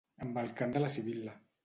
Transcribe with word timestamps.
amb 0.27 0.39
el 0.43 0.47
cant 0.61 0.73
de 0.77 0.81
la 0.85 0.89
Sibil·la 0.95 1.35